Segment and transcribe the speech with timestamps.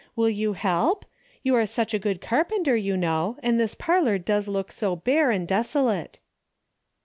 [0.15, 1.05] Will you help?
[1.43, 5.47] You're such a good carpenter, you know, and this parlor does look so bare and
[5.47, 6.17] desolate.